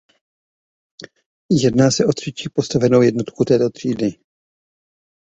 [1.63, 4.09] Jedná se o třetí postavenou jednotku této třídy.